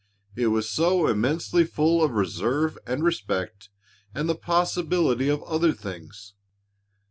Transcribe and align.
It 0.35 0.47
was 0.47 0.67
so 0.67 1.05
immensely 1.05 1.63
full 1.63 2.01
of 2.03 2.09
reserve 2.13 2.75
and 2.87 3.03
respect 3.03 3.69
and 4.15 4.27
the 4.27 4.33
possibility 4.33 5.27
of 5.29 5.43
other 5.43 5.73
things. 5.73 6.33